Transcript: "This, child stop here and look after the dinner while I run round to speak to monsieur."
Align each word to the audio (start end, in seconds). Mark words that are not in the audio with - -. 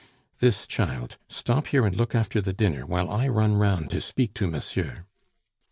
"This, 0.39 0.65
child 0.65 1.17
stop 1.27 1.67
here 1.67 1.85
and 1.85 1.95
look 1.95 2.15
after 2.15 2.41
the 2.41 2.53
dinner 2.53 2.87
while 2.87 3.07
I 3.07 3.27
run 3.27 3.53
round 3.57 3.91
to 3.91 4.01
speak 4.01 4.33
to 4.33 4.47
monsieur." 4.47 5.05